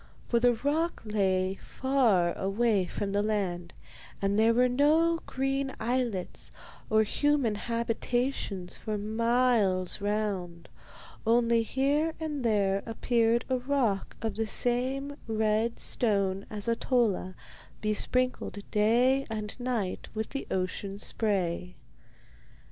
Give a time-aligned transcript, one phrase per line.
[0.27, 3.75] For the rock lay far away from the land,
[4.19, 6.49] and there were no green islets
[6.89, 10.69] or human habitations for miles round,
[11.23, 17.35] only here and there appeared a rock of the same red stone as Ahtola,
[17.79, 21.75] besprinkled day and night with the ocean spray.